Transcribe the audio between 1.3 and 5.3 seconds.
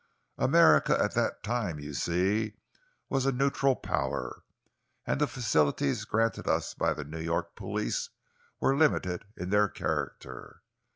time, you see, was a neutral Power, and the